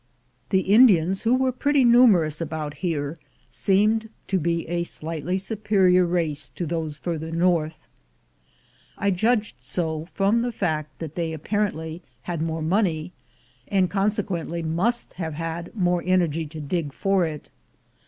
The 0.49 0.61
Indians, 0.61 1.21
who 1.21 1.35
were 1.35 1.51
pretty 1.51 1.85
numerous 1.85 2.41
about 2.41 2.77
here, 2.77 3.19
seemed 3.51 4.09
to 4.29 4.39
be 4.39 4.67
a 4.67 4.83
slightly 4.83 5.37
superior 5.37 6.07
race 6.07 6.49
to 6.55 6.65
those 6.65 6.97
farther 6.97 7.29
north. 7.29 7.75
I 8.97 9.11
judged 9.11 9.57
so 9.59 10.07
from 10.15 10.41
the 10.41 10.51
fact 10.51 10.97
that 10.97 11.13
they 11.13 11.33
apparently 11.33 12.01
had 12.23 12.41
more 12.41 12.63
money, 12.63 13.13
and 13.67 13.91
consequently 13.91 14.63
must 14.63 15.13
have 15.21 15.35
had 15.35 15.69
more 15.75 16.01
energj' 16.01 16.49
to 16.49 16.59
dig 16.59 16.93
for 16.93 17.23
it. 17.23 17.51